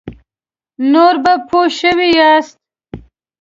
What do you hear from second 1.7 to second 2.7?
شوي یاست.